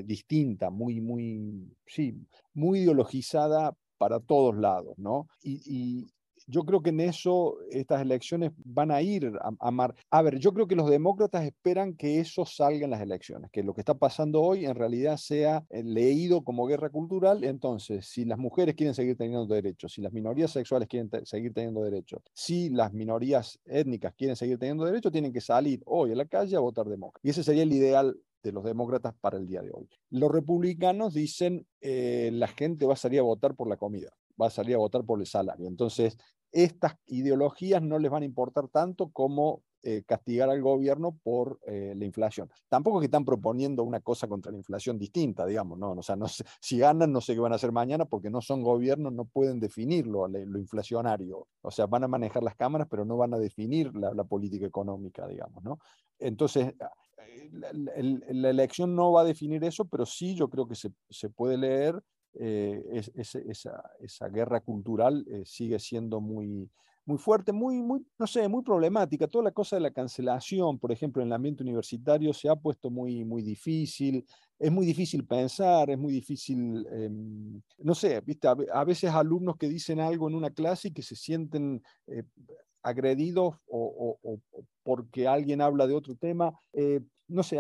distinta, 0.05 0.69
muy, 0.71 1.01
muy, 1.01 1.75
sí, 1.85 2.15
muy 2.53 2.79
ideologizada 2.79 3.75
para 3.97 4.19
todos 4.19 4.57
lados, 4.57 4.97
¿no? 4.97 5.27
Y, 5.41 6.07
yo 6.47 6.63
creo 6.63 6.81
que 6.81 6.89
en 6.89 6.99
eso 6.99 7.57
estas 7.71 8.01
elecciones 8.01 8.51
van 8.57 8.91
a 8.91 9.01
ir 9.01 9.31
a, 9.41 9.51
a, 9.59 9.93
A 10.09 10.21
ver, 10.21 10.39
yo 10.39 10.53
creo 10.53 10.67
que 10.67 10.75
los 10.75 10.89
demócratas 10.89 11.45
esperan 11.45 11.93
que 11.95 12.19
eso 12.19 12.45
salga 12.45 12.83
en 12.83 12.91
las 12.91 13.01
elecciones, 13.01 13.49
que 13.51 13.63
lo 13.63 13.73
que 13.73 13.81
está 13.81 13.93
pasando 13.93 14.41
hoy 14.41 14.65
en 14.65 14.75
realidad 14.75 15.17
sea 15.17 15.65
eh, 15.69 15.83
leído 15.83 16.43
como 16.43 16.65
guerra 16.65 16.89
cultural. 16.89 17.43
Entonces, 17.43 18.07
si 18.07 18.25
las 18.25 18.37
mujeres 18.37 18.75
quieren 18.75 18.93
seguir 18.93 19.15
teniendo 19.15 19.45
derechos, 19.45 19.93
si 19.93 20.01
las 20.01 20.11
minorías 20.11 20.51
sexuales 20.51 20.87
quieren 20.87 21.09
seguir 21.25 21.53
teniendo 21.53 21.81
derechos, 21.81 22.21
si 22.33 22.69
las 22.69 22.91
minorías 22.93 23.59
étnicas 23.65 24.13
quieren 24.15 24.35
seguir 24.35 24.59
teniendo 24.59 24.85
derechos, 24.85 25.11
tienen 25.11 25.31
que 25.31 25.41
salir 25.41 25.81
hoy 25.85 26.11
a 26.11 26.15
la 26.15 26.25
calle 26.25 26.55
a 26.55 26.59
votar 26.59 26.87
demócrata. 26.87 27.25
Y 27.25 27.29
ese 27.29 27.43
sería 27.43 27.63
el 27.63 27.71
ideal 27.71 28.17
de 28.43 28.51
los 28.51 28.63
demócratas 28.63 29.15
para 29.19 29.37
el 29.37 29.47
día 29.47 29.61
de 29.61 29.71
hoy. 29.71 29.89
Los 30.09 30.31
republicanos 30.31 31.13
dicen 31.13 31.65
eh, 31.81 32.29
la 32.33 32.47
gente 32.47 32.85
va 32.85 32.93
a 32.93 32.97
salir 32.97 33.19
a 33.19 33.23
votar 33.23 33.55
por 33.55 33.67
la 33.67 33.77
comida, 33.77 34.11
va 34.39 34.47
a 34.47 34.51
salir 34.51 34.75
a 34.75 34.79
votar 34.79 35.03
por 35.05 35.19
el 35.19 35.25
salario. 35.25 35.67
Entonces, 35.67 36.17
estas 36.51 36.97
ideologías 37.07 37.81
no 37.81 37.97
les 37.97 38.11
van 38.11 38.23
a 38.23 38.27
importar 38.27 38.67
tanto 38.67 39.09
como 39.09 39.63
eh, 39.85 40.03
castigar 40.05 40.49
al 40.49 40.61
gobierno 40.61 41.17
por 41.23 41.59
eh, 41.65 41.93
la 41.97 42.05
inflación. 42.05 42.49
Tampoco 42.69 42.99
que 42.99 43.07
están 43.07 43.25
proponiendo 43.25 43.83
una 43.83 43.99
cosa 43.99 44.27
contra 44.27 44.51
la 44.51 44.57
inflación 44.57 44.97
distinta, 44.97 45.45
digamos, 45.45 45.77
¿no? 45.77 45.91
O 45.91 46.03
sea, 46.03 46.15
no 46.15 46.27
si 46.27 46.77
ganan, 46.77 47.11
no 47.11 47.19
sé 47.19 47.33
qué 47.33 47.41
van 47.41 47.51
a 47.51 47.55
hacer 47.55 47.73
mañana 47.73 48.05
porque 48.05 48.29
no 48.29 48.39
son 48.39 48.61
gobiernos, 48.61 49.11
no 49.11 49.25
pueden 49.25 49.59
definirlo, 49.59 50.25
lo, 50.27 50.59
inflacionario. 50.59 51.47
O 51.61 51.71
sea, 51.71 51.85
van 51.85 52.05
a 52.05 52.07
manejar 52.07 52.43
las 52.43 52.55
cámaras, 52.55 52.87
pero 52.89 53.03
no 53.03 53.17
van 53.17 53.33
a 53.33 53.37
definir 53.37 53.93
la, 53.95 54.13
la 54.13 54.23
política 54.23 54.65
económica, 54.65 55.27
digamos, 55.27 55.61
¿no? 55.63 55.79
Entonces, 56.17 56.73
la, 57.53 58.49
elección 58.49 58.95
no 58.95 59.11
va 59.11 59.21
a 59.21 59.25
definir 59.25 59.63
eso, 59.63 59.85
pero 59.85 60.05
sí 60.05 60.35
yo 60.35 60.49
creo 60.49 60.67
que 60.67 60.75
se, 60.75 60.91
se 61.09 61.29
puede 61.29 61.57
leer 61.57 62.01
eh, 62.35 63.01
esa, 63.15 63.39
esa, 63.99 64.27
guerra 64.29 64.59
cultural 64.59 65.23
eh, 65.29 65.43
sigue 65.45 65.77
siendo 65.77 66.19
muy, 66.19 66.67
muy 67.05 67.17
fuerte, 67.17 67.51
muy, 67.51 67.81
muy, 67.81 68.05
no 68.17 68.25
sé, 68.25 68.47
muy 68.47 68.63
problemática. 68.63 69.27
Toda 69.27 69.45
la 69.45 69.51
cosa 69.51 69.75
de 69.75 69.81
la 69.81 69.91
cancelación, 69.91 70.79
por 70.79 70.91
ejemplo, 70.91 71.21
en 71.21 71.27
el 71.27 71.33
ambiente 71.33 71.63
universitario 71.63 72.33
se 72.33 72.49
ha 72.49 72.55
puesto 72.55 72.89
muy, 72.89 73.23
muy 73.23 73.43
difícil. 73.43 74.25
Es 74.57 74.71
muy 74.71 74.85
difícil 74.85 75.25
pensar, 75.25 75.89
es 75.89 75.97
muy 75.97 76.13
difícil, 76.13 76.87
em, 76.91 77.61
no 77.79 77.93
sé, 77.93 78.21
¿viste? 78.21 78.47
A, 78.47 78.83
veces 78.83 79.11
alumnos 79.11 79.57
que 79.57 79.67
dicen 79.67 79.99
algo 79.99 80.27
en 80.27 80.35
una 80.35 80.49
clase 80.49 80.87
y 80.87 80.91
que 80.91 81.03
se 81.03 81.15
sienten 81.15 81.83
eh, 82.07 82.23
agredidos 82.81 83.55
o, 83.67 84.17
porque 84.83 85.27
alguien 85.27 85.61
habla 85.61 85.87
de 85.87 85.93
otro 85.93 86.15
tema, 86.15 86.53
no 87.27 87.43
sé, 87.43 87.57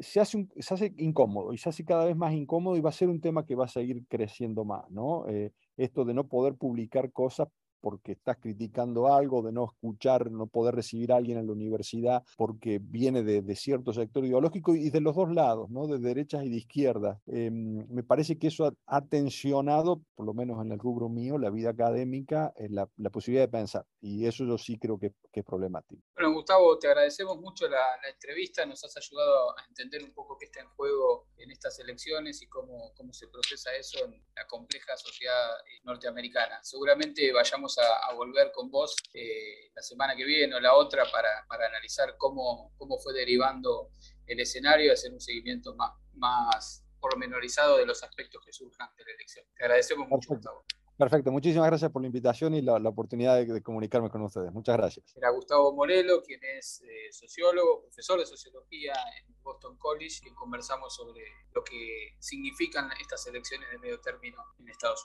se 0.00 0.20
hace, 0.20 0.46
se 0.58 0.74
hace 0.74 0.94
incómodo 0.98 1.52
y 1.52 1.58
se 1.58 1.68
hace 1.68 1.84
cada 1.84 2.04
vez 2.04 2.16
más 2.16 2.34
incómodo 2.34 2.76
y 2.76 2.80
va 2.80 2.90
a 2.90 2.92
ser 2.92 3.08
un 3.08 3.20
tema 3.20 3.46
que 3.46 3.54
va 3.54 3.66
a 3.66 3.68
seguir 3.68 4.06
creciendo 4.08 4.64
más, 4.64 4.90
¿no? 4.90 5.28
Eh, 5.28 5.52
esto 5.76 6.04
de 6.04 6.14
no 6.14 6.28
poder 6.28 6.56
publicar 6.56 7.12
cosas 7.12 7.48
porque 7.80 8.12
estás 8.12 8.36
criticando 8.38 9.12
algo, 9.12 9.42
de 9.42 9.52
no 9.52 9.64
escuchar, 9.64 10.30
no 10.30 10.46
poder 10.46 10.74
recibir 10.74 11.12
a 11.12 11.16
alguien 11.16 11.38
en 11.38 11.46
la 11.46 11.52
universidad 11.52 12.22
porque 12.36 12.78
viene 12.80 13.22
de, 13.22 13.56
cierto 13.56 13.92
sector 13.92 14.24
ideológico 14.24 14.74
y 14.74 14.90
de 14.90 15.00
los 15.00 15.16
dos 15.16 15.32
lados, 15.32 15.70
¿no? 15.70 15.86
de 15.86 15.98
derechas 15.98 16.44
y 16.44 16.50
de 16.50 16.56
izquierdas. 16.56 17.18
Em, 17.26 17.86
me 17.88 18.02
parece 18.02 18.38
que 18.38 18.48
eso 18.48 18.76
ha, 18.86 19.00
tensionado, 19.06 20.02
por 20.14 20.26
lo 20.26 20.34
menos 20.34 20.64
en 20.64 20.72
el 20.72 20.78
rubro 20.78 21.08
mío, 21.08 21.38
la 21.38 21.50
vida 21.50 21.70
académica, 21.70 22.52
eh, 22.56 22.68
la, 22.70 22.88
la, 22.96 23.10
posibilidad 23.10 23.44
de 23.44 23.52
pensar. 23.52 23.86
Y 24.00 24.26
eso 24.26 24.44
yo 24.44 24.58
sí 24.58 24.78
creo 24.78 24.98
que, 24.98 25.12
que, 25.32 25.40
es 25.40 25.46
problemático. 25.46 26.02
Bueno, 26.14 26.34
Gustavo, 26.34 26.78
te 26.78 26.88
agradecemos 26.88 27.38
mucho 27.38 27.68
la, 27.68 27.78
la, 28.02 28.10
entrevista, 28.12 28.66
nos 28.66 28.82
has 28.84 28.96
ayudado 28.96 29.50
a 29.58 29.64
entender 29.68 30.02
un 30.02 30.12
poco 30.12 30.36
qué 30.38 30.46
está 30.46 30.60
en 30.60 30.68
juego 30.70 31.28
en 31.38 31.50
estas 31.50 31.78
elecciones 31.78 32.42
y 32.42 32.48
cómo, 32.48 32.92
cómo 32.94 33.12
se 33.12 33.28
procesa 33.28 33.74
eso 33.74 34.04
en 34.04 34.12
la 34.34 34.46
compleja 34.46 34.96
sociedad 34.96 35.58
eh, 35.60 35.80
norteamericana. 35.84 36.58
Seguramente 36.62 37.32
vayamos 37.32 37.65
a, 37.78 38.14
volver 38.14 38.50
con 38.52 38.70
vos 38.70 38.96
eh, 39.14 39.70
la 39.74 39.82
semana 39.82 40.14
que 40.16 40.24
viene 40.24 40.54
o 40.54 40.60
la 40.60 40.74
otra 40.74 41.04
para, 41.10 41.28
para, 41.48 41.66
analizar 41.66 42.16
cómo, 42.16 42.72
cómo 42.76 42.98
fue 42.98 43.12
derivando 43.12 43.90
el 44.26 44.40
escenario 44.40 44.86
y 44.86 44.90
hacer 44.90 45.12
un 45.12 45.20
seguimiento 45.20 45.74
más, 45.74 45.92
más 46.14 46.84
pormenorizado 47.00 47.78
de 47.78 47.86
los 47.86 48.02
aspectos 48.02 48.42
que 48.44 48.52
surjan 48.52 48.88
de 48.96 49.04
la 49.04 49.12
elección. 49.12 49.44
Te 49.56 49.64
agradecemos 49.64 50.08
mucho, 50.08 50.34
Gustavo. 50.34 50.64
Perfecto, 50.98 51.30
muchísimas 51.30 51.66
gracias 51.66 51.90
por 51.90 52.00
la 52.00 52.06
invitación 52.06 52.54
y 52.54 52.62
la, 52.62 52.78
la 52.78 52.88
oportunidad 52.88 53.36
de, 53.44 53.62
comunicarme 53.62 54.08
con 54.08 54.22
ustedes. 54.22 54.50
Muchas 54.50 54.78
gracias. 54.78 55.14
Era 55.14 55.28
Gustavo 55.28 55.74
Morelo, 55.74 56.22
quien 56.22 56.40
es 56.42 56.80
eh, 56.82 57.12
sociólogo, 57.12 57.82
profesor 57.82 58.18
de 58.18 58.24
sociología 58.24 58.94
en 59.20 59.34
Boston 59.42 59.76
College, 59.76 60.20
y 60.24 60.32
conversamos 60.32 60.94
sobre 60.94 61.22
lo 61.52 61.62
que 61.62 62.16
significan 62.18 62.88
estas 62.98 63.26
elecciones 63.26 63.70
de 63.70 63.78
medio 63.78 64.00
término 64.00 64.42
en 64.58 64.70
Estados 64.70 65.04